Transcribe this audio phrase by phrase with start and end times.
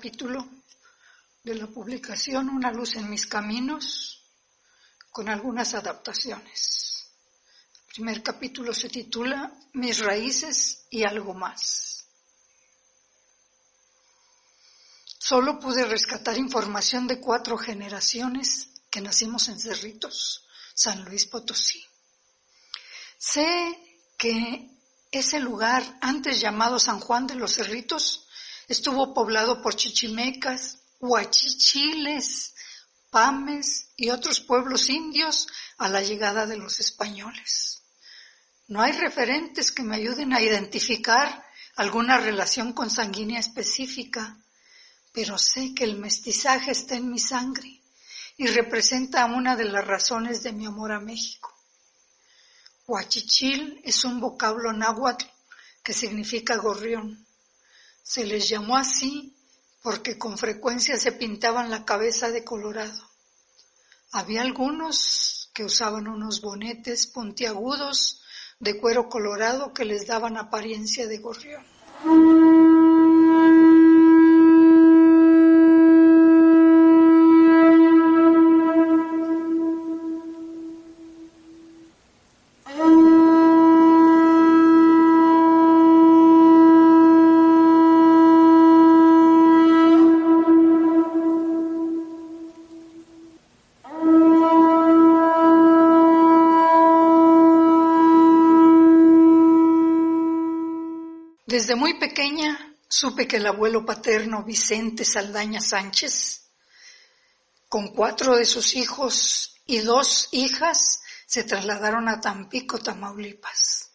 [0.00, 0.48] Capítulo
[1.44, 4.24] de la publicación Una luz en mis caminos
[5.10, 7.04] con algunas adaptaciones.
[7.86, 12.06] El primer capítulo se titula Mis raíces y algo más.
[15.18, 21.84] Solo pude rescatar información de cuatro generaciones que nacimos en Cerritos, San Luis Potosí.
[23.18, 23.78] Sé
[24.16, 24.66] que
[25.10, 28.28] ese lugar, antes llamado San Juan de los Cerritos,
[28.70, 32.54] Estuvo poblado por chichimecas, huachichiles,
[33.10, 37.82] pames y otros pueblos indios a la llegada de los españoles.
[38.68, 44.38] No hay referentes que me ayuden a identificar alguna relación consanguínea específica,
[45.12, 47.82] pero sé que el mestizaje está en mi sangre
[48.36, 51.52] y representa una de las razones de mi amor a México.
[52.86, 55.26] Huachichil es un vocablo náhuatl
[55.82, 57.26] que significa gorrión.
[58.02, 59.34] Se les llamó así
[59.82, 63.08] porque con frecuencia se pintaban la cabeza de colorado.
[64.12, 68.22] Había algunos que usaban unos bonetes puntiagudos
[68.58, 71.64] de cuero colorado que les daban apariencia de gorrión.
[101.80, 106.42] Muy pequeña supe que el abuelo paterno Vicente Saldaña Sánchez,
[107.70, 113.92] con cuatro de sus hijos y dos hijas, se trasladaron a Tampico, Tamaulipas.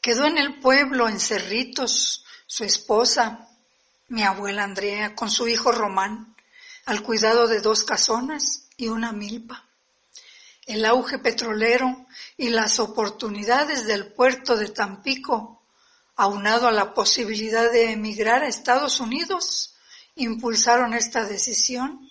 [0.00, 3.48] Quedó en el pueblo, en Cerritos, su esposa,
[4.06, 6.36] mi abuela Andrea, con su hijo Román,
[6.84, 9.66] al cuidado de dos casonas y una milpa.
[10.66, 15.61] El auge petrolero y las oportunidades del puerto de Tampico
[16.16, 19.76] aunado a la posibilidad de emigrar a Estados Unidos,
[20.14, 22.10] impulsaron esta decisión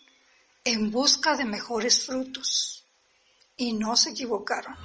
[0.64, 2.86] en busca de mejores frutos.
[3.58, 4.76] Y no se equivocaron.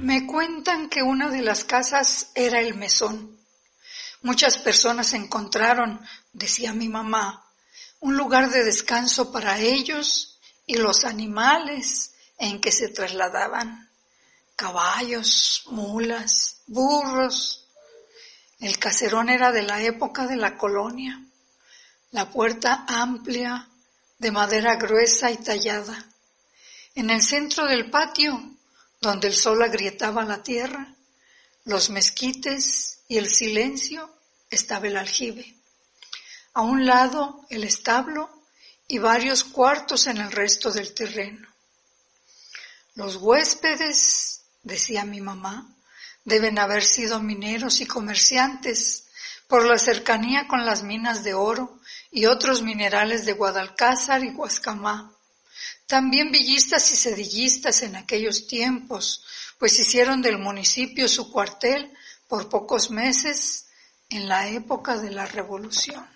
[0.00, 3.38] Me cuentan que una de las casas era el mesón.
[4.22, 6.00] Muchas personas encontraron,
[6.32, 7.49] decía mi mamá,
[8.00, 13.90] un lugar de descanso para ellos y los animales en que se trasladaban,
[14.56, 17.66] caballos, mulas, burros.
[18.58, 21.22] El caserón era de la época de la colonia,
[22.10, 23.68] la puerta amplia,
[24.18, 26.06] de madera gruesa y tallada.
[26.94, 28.54] En el centro del patio,
[29.00, 30.94] donde el sol agrietaba la tierra,
[31.64, 34.14] los mezquites y el silencio,
[34.50, 35.59] estaba el aljibe.
[36.52, 38.28] A un lado el establo
[38.88, 41.46] y varios cuartos en el resto del terreno.
[42.94, 45.72] Los huéspedes, decía mi mamá,
[46.24, 49.04] deben haber sido mineros y comerciantes
[49.46, 55.12] por la cercanía con las minas de oro y otros minerales de Guadalcázar y Huascamá.
[55.86, 59.24] También villistas y sedillistas en aquellos tiempos,
[59.58, 61.92] pues hicieron del municipio su cuartel
[62.28, 63.66] por pocos meses
[64.08, 66.06] en la época de la Revolución.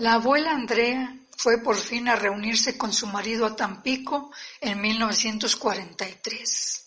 [0.00, 4.30] La abuela Andrea fue por fin a reunirse con su marido a Tampico
[4.60, 6.86] en 1943,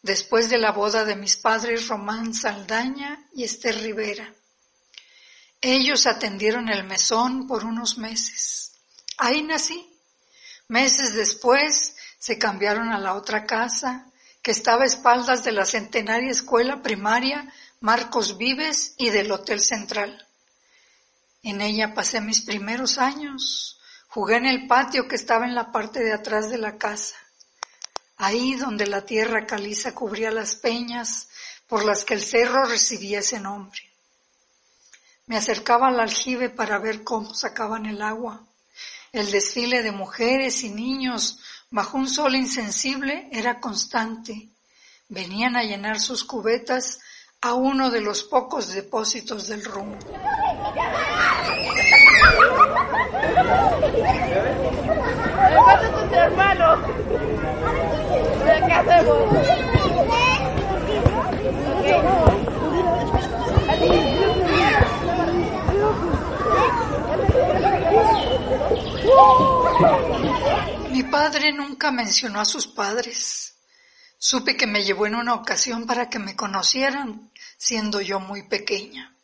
[0.00, 4.32] después de la boda de mis padres Román Saldaña y Esther Rivera.
[5.60, 8.72] Ellos atendieron el mesón por unos meses.
[9.18, 9.92] Ahí nací.
[10.68, 14.06] Meses después se cambiaron a la otra casa
[14.46, 20.24] que estaba a espaldas de la centenaria escuela primaria Marcos Vives y del Hotel Central.
[21.42, 23.80] En ella pasé mis primeros años.
[24.06, 27.16] Jugué en el patio que estaba en la parte de atrás de la casa,
[28.18, 31.28] ahí donde la tierra caliza cubría las peñas
[31.66, 33.80] por las que el cerro recibía ese nombre.
[35.26, 38.46] Me acercaba al aljibe para ver cómo sacaban el agua.
[39.16, 41.38] El desfile de mujeres y niños
[41.70, 44.50] bajo un sol insensible era constante.
[45.08, 46.98] Venían a llenar sus cubetas
[47.40, 49.96] a uno de los pocos depósitos del rumbo.
[61.82, 62.25] ¿Qué
[70.90, 73.54] Mi padre nunca mencionó a sus padres.
[74.18, 79.14] Supe que me llevó en una ocasión para que me conocieran, siendo yo muy pequeña.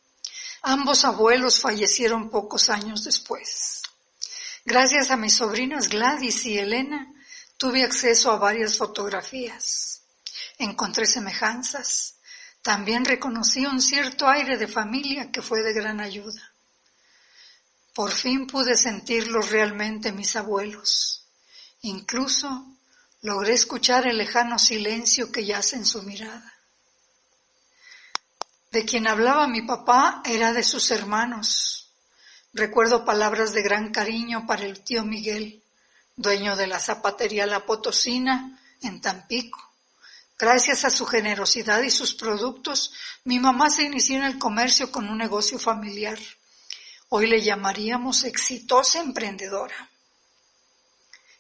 [0.62, 3.82] Ambos abuelos fallecieron pocos años después.
[4.64, 7.12] Gracias a mis sobrinas Gladys y Elena,
[7.56, 10.02] tuve acceso a varias fotografías.
[10.58, 12.19] Encontré semejanzas.
[12.62, 16.51] También reconocí un cierto aire de familia que fue de gran ayuda.
[17.94, 21.26] Por fin pude sentirlos realmente mis abuelos.
[21.82, 22.66] Incluso
[23.20, 26.52] logré escuchar el lejano silencio que yace en su mirada.
[28.70, 31.90] De quien hablaba mi papá era de sus hermanos.
[32.54, 35.62] Recuerdo palabras de gran cariño para el tío Miguel,
[36.16, 39.60] dueño de la zapatería La Potosina en Tampico.
[40.38, 42.92] Gracias a su generosidad y sus productos,
[43.24, 46.18] mi mamá se inició en el comercio con un negocio familiar.
[47.14, 49.90] Hoy le llamaríamos exitosa emprendedora.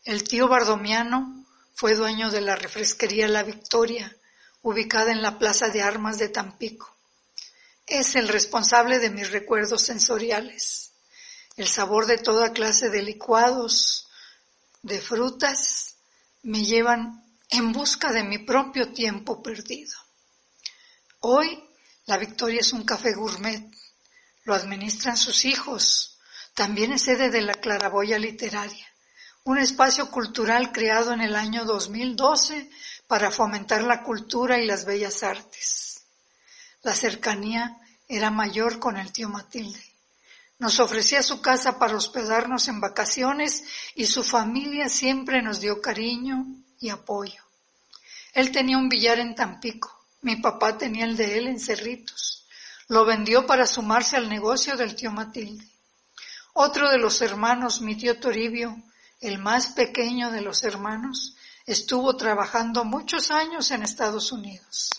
[0.04, 4.14] El tío Bardomiano fue dueño de la refresquería La Victoria,
[4.60, 6.94] ubicada en la Plaza de Armas de Tampico.
[7.86, 10.90] Es el responsable de mis recuerdos sensoriales.
[11.56, 14.08] El sabor de toda clase de licuados,
[14.82, 15.96] de frutas,
[16.42, 19.96] me llevan en busca de mi propio tiempo perdido.
[21.20, 21.64] Hoy
[22.04, 23.72] La Victoria es un café gourmet
[24.44, 26.18] lo administran sus hijos.
[26.54, 28.86] También es sede de la Claraboya Literaria,
[29.44, 32.70] un espacio cultural creado en el año 2012
[33.06, 36.02] para fomentar la cultura y las bellas artes.
[36.82, 37.78] La cercanía
[38.08, 39.82] era mayor con el tío Matilde.
[40.58, 46.46] Nos ofrecía su casa para hospedarnos en vacaciones y su familia siempre nos dio cariño
[46.78, 47.42] y apoyo.
[48.32, 52.41] Él tenía un billar en Tampico, mi papá tenía el de él en Cerritos.
[52.92, 55.66] Lo vendió para sumarse al negocio del tío Matilde.
[56.52, 58.76] Otro de los hermanos, mi tío Toribio,
[59.18, 61.34] el más pequeño de los hermanos,
[61.64, 64.90] estuvo trabajando muchos años en Estados Unidos.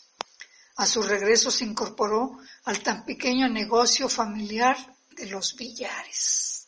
[0.77, 4.75] A su regreso se incorporó al tan pequeño negocio familiar
[5.11, 6.65] de los billares.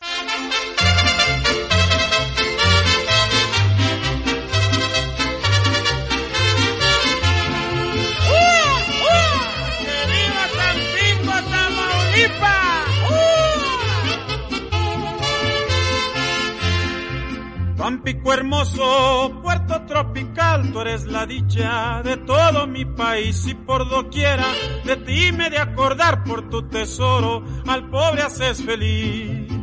[17.86, 23.46] Tampico hermoso, puerto tropical, tú eres la dicha de todo mi país.
[23.46, 24.48] Y por doquiera
[24.84, 29.55] de ti me de acordar por tu tesoro, al pobre haces feliz.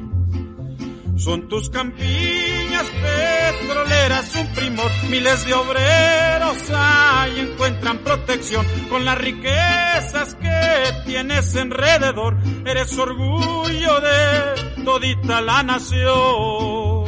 [1.22, 10.34] Son tus campiñas petroleras un primor, miles de obreros ahí encuentran protección con las riquezas
[10.34, 12.38] que tienes alrededor.
[12.66, 17.04] Eres orgullo de todita la nación.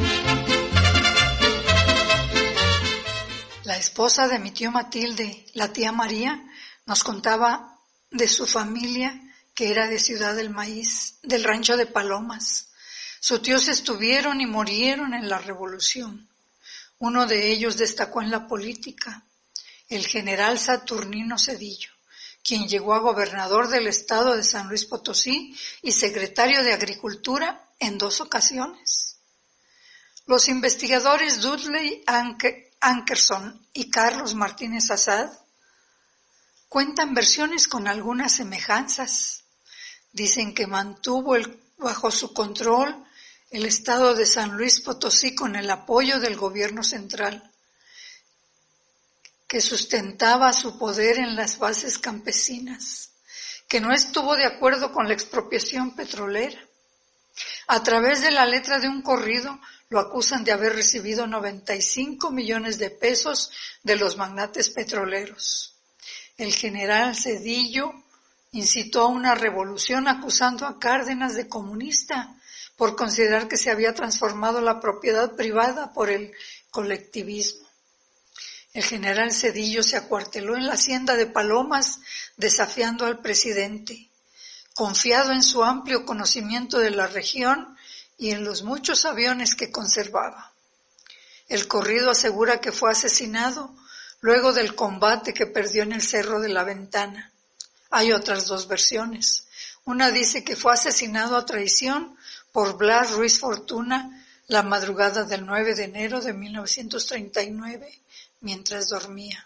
[3.65, 6.41] La esposa de mi tío Matilde, la tía María,
[6.85, 7.79] nos contaba
[8.11, 9.19] de su familia
[9.53, 12.69] que era de Ciudad del Maíz, del rancho de Palomas.
[13.27, 16.29] Sus tíos estuvieron y murieron en la revolución.
[16.99, 19.23] Uno de ellos destacó en la política,
[19.89, 21.89] el general Saturnino Cedillo,
[22.43, 27.97] quien llegó a gobernador del estado de San Luis Potosí y secretario de Agricultura en
[27.97, 29.17] dos ocasiones.
[30.27, 32.03] Los investigadores Dudley
[32.79, 35.31] Ankerson y Carlos Martínez Azad
[36.69, 39.45] cuentan versiones con algunas semejanzas.
[40.11, 41.35] Dicen que mantuvo
[41.77, 43.03] bajo su control
[43.51, 47.51] el estado de San Luis Potosí con el apoyo del gobierno central,
[49.47, 53.11] que sustentaba su poder en las bases campesinas,
[53.67, 56.59] que no estuvo de acuerdo con la expropiación petrolera.
[57.67, 59.59] A través de la letra de un corrido
[59.89, 63.51] lo acusan de haber recibido 95 millones de pesos
[63.83, 65.75] de los magnates petroleros.
[66.37, 67.93] El general Cedillo
[68.51, 72.35] incitó a una revolución acusando a Cárdenas de comunista
[72.75, 76.33] por considerar que se había transformado la propiedad privada por el
[76.71, 77.67] colectivismo.
[78.73, 81.99] El general Cedillo se acuarteló en la hacienda de Palomas
[82.35, 84.09] desafiando al presidente.
[84.73, 87.75] Confiado en su amplio conocimiento de la región,
[88.17, 90.51] y en los muchos aviones que conservaba.
[91.47, 93.75] El corrido asegura que fue asesinado
[94.21, 97.31] luego del combate que perdió en el Cerro de la Ventana.
[97.91, 99.47] Hay otras dos versiones.
[99.83, 102.17] Una dice que fue asesinado a traición
[102.55, 107.99] por Blas Ruiz Fortuna la madrugada del 9 de enero de 1939
[108.39, 109.45] mientras dormía.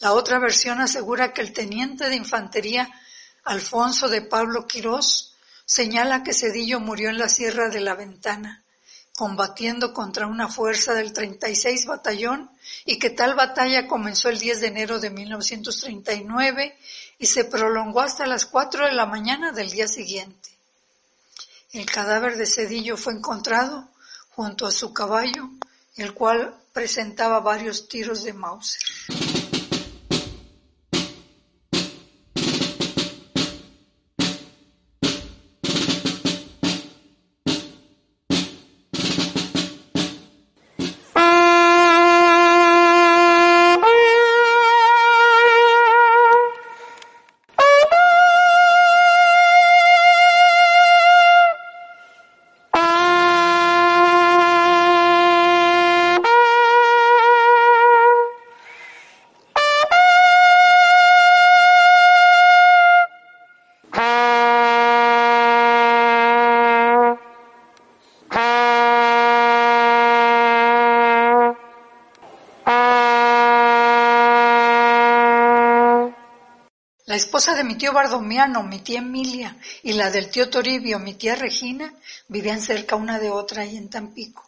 [0.00, 2.90] La otra versión asegura que el teniente de infantería
[3.44, 8.64] Alfonso de Pablo Quirós señala que Cedillo murió en la Sierra de la Ventana,
[9.16, 12.50] combatiendo contra una fuerza del 36 Batallón
[12.84, 16.76] y que tal batalla comenzó el 10 de enero de 1939
[17.20, 20.55] y se prolongó hasta las 4 de la mañana del día siguiente.
[21.76, 23.86] El cadáver de Cedillo fue encontrado
[24.30, 25.50] junto a su caballo,
[25.96, 28.80] el cual presentaba varios tiros de Mauser.
[77.16, 81.14] La esposa de mi tío Bardomiano, mi tía Emilia, y la del tío Toribio, mi
[81.14, 81.94] tía Regina,
[82.28, 84.46] vivían cerca una de otra y en Tampico.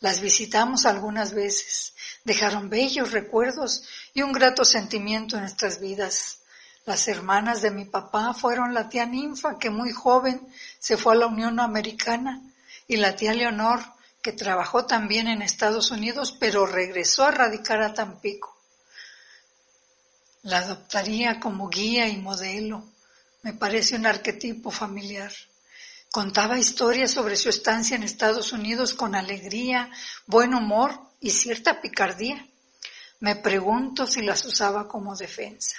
[0.00, 1.94] Las visitamos algunas veces.
[2.24, 3.84] Dejaron bellos recuerdos
[4.14, 6.38] y un grato sentimiento en nuestras vidas.
[6.86, 10.40] Las hermanas de mi papá fueron la tía Ninfa, que muy joven
[10.80, 12.42] se fue a la Unión Americana,
[12.88, 13.78] y la tía Leonor,
[14.20, 18.57] que trabajó también en Estados Unidos, pero regresó a radicar a Tampico.
[20.42, 22.84] La adoptaría como guía y modelo.
[23.42, 25.32] Me parece un arquetipo familiar.
[26.10, 29.90] Contaba historias sobre su estancia en Estados Unidos con alegría,
[30.26, 32.46] buen humor y cierta picardía.
[33.20, 35.76] Me pregunto si las usaba como defensa.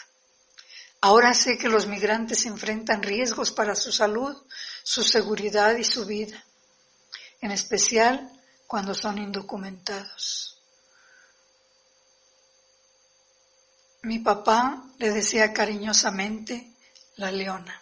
[1.01, 4.35] Ahora sé que los migrantes enfrentan riesgos para su salud,
[4.83, 6.43] su seguridad y su vida,
[7.39, 8.29] en especial
[8.67, 10.58] cuando son indocumentados.
[14.01, 16.71] Mi papá le decía cariñosamente
[17.17, 17.81] la leona.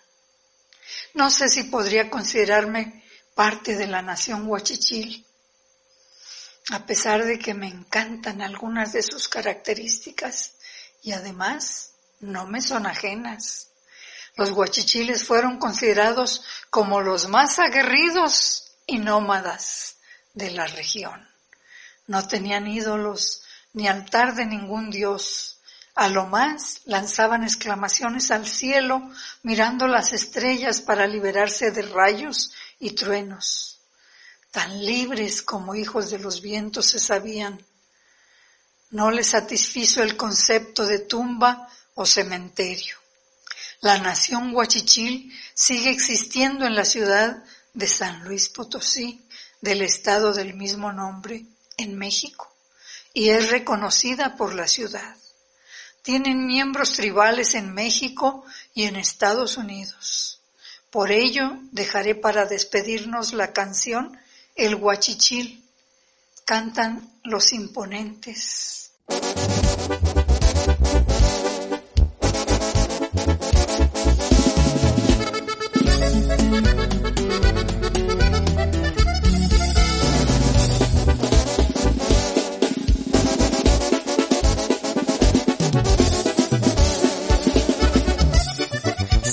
[1.13, 3.03] No sé si podría considerarme
[3.35, 5.25] parte de la nación huachichil,
[6.71, 10.53] a pesar de que me encantan algunas de sus características
[11.03, 13.69] y además no me son ajenas.
[14.35, 19.97] Los huachichiles fueron considerados como los más aguerridos y nómadas
[20.33, 21.27] de la región.
[22.07, 23.43] No tenían ídolos
[23.73, 25.56] ni altar de ningún dios
[25.97, 29.09] a lo más lanzaban exclamaciones al cielo
[29.41, 33.79] mirando las estrellas para liberarse de rayos y truenos.
[34.51, 37.65] Tan libres como hijos de los vientos se sabían.
[38.91, 42.95] No les satisfizo el concepto de tumba o cementerio.
[43.81, 49.25] La nación huachichil sigue existiendo en la ciudad de San Luis Potosí,
[49.61, 52.55] del estado del mismo nombre, en México,
[53.15, 55.15] y es reconocida por la ciudad
[56.07, 60.39] tienen miembros tribales en México y en Estados Unidos.
[60.89, 64.17] Por ello, dejaré para despedirnos la canción
[64.55, 65.61] El Huachichil.
[66.45, 68.91] Cantan los imponentes.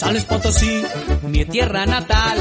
[0.04, 0.84] San Potosí,
[1.22, 2.36] mi tierra natal.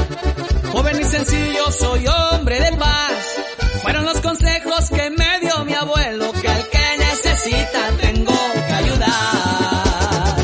[0.70, 3.14] Joven y sencillo, soy hombre de paz.
[3.80, 8.34] Fueron los consejos que me dio mi abuelo, que al que necesita tengo
[8.66, 10.36] que ayudar.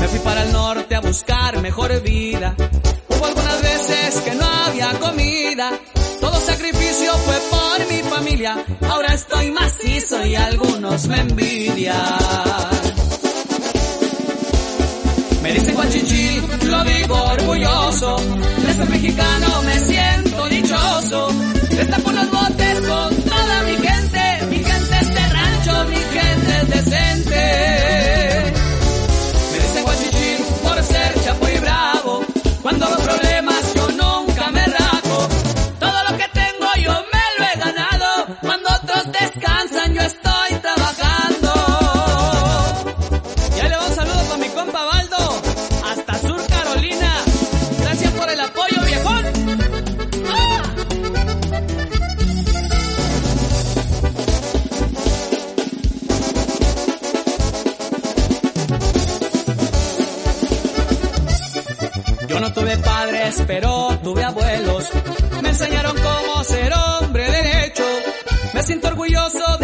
[0.00, 2.54] Me fui para el norte a buscar mejor vida.
[3.08, 5.78] Hubo algunas veces que no había comida.
[6.18, 8.64] Todo sacrificio fue por mi familia.
[8.88, 12.79] Ahora estoy macizo y algunos me envidian.
[15.50, 18.16] Me dicen guachichil, lo digo orgulloso.
[18.64, 21.28] De ser mexicano me siento dichoso.
[21.72, 24.46] Está por los botes con toda mi gente.
[24.48, 27.69] Mi gente es de rancho, mi gente es decente.
[48.50, 49.24] Apoyo, viejón.
[50.28, 50.62] ¡Ah!
[62.28, 64.88] Yo no tuve padres, pero tuve abuelos.
[65.42, 67.84] Me enseñaron cómo ser hombre derecho.
[68.54, 69.58] Me siento orgulloso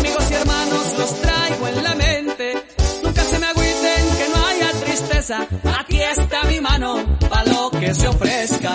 [0.00, 2.54] Amigos y hermanos los traigo en la mente.
[3.02, 5.46] Nunca se me agüiten que no haya tristeza.
[5.78, 8.72] Aquí está mi mano para lo que se ofrezca.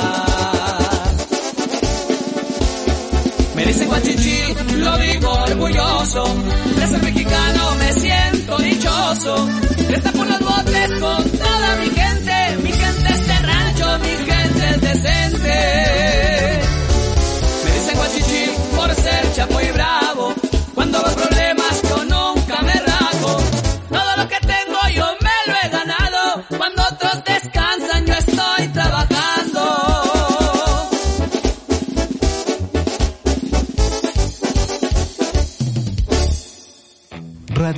[3.55, 6.24] Me dicen guachichil, lo digo orgulloso.
[6.77, 9.50] De ser mexicano me siento dichoso.
[9.89, 12.58] Está por los botes con toda mi gente.
[12.62, 15.58] Mi gente es de mi gente es decente.
[17.63, 20.35] Me dicen guachichil por ser chapo y bravo.
[20.96, 21.35] Problemas